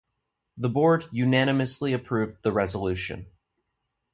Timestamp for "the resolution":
2.41-3.27